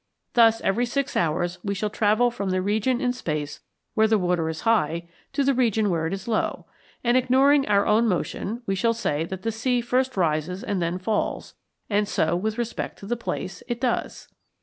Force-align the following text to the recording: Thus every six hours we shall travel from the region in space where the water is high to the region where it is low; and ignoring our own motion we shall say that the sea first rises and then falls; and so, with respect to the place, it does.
Thus 0.33 0.61
every 0.61 0.87
six 0.87 1.15
hours 1.15 1.59
we 1.63 1.75
shall 1.75 1.91
travel 1.91 2.31
from 2.31 2.49
the 2.49 2.59
region 2.63 2.99
in 2.99 3.13
space 3.13 3.59
where 3.93 4.07
the 4.07 4.17
water 4.17 4.49
is 4.49 4.61
high 4.61 5.07
to 5.33 5.43
the 5.43 5.53
region 5.53 5.91
where 5.91 6.07
it 6.07 6.13
is 6.13 6.27
low; 6.27 6.65
and 7.03 7.15
ignoring 7.15 7.67
our 7.67 7.85
own 7.85 8.07
motion 8.07 8.63
we 8.65 8.73
shall 8.73 8.95
say 8.95 9.25
that 9.25 9.43
the 9.43 9.51
sea 9.51 9.79
first 9.79 10.17
rises 10.17 10.63
and 10.63 10.81
then 10.81 10.97
falls; 10.97 11.53
and 11.87 12.07
so, 12.07 12.35
with 12.35 12.57
respect 12.57 12.97
to 12.97 13.05
the 13.05 13.15
place, 13.15 13.61
it 13.67 13.79
does. 13.79 14.27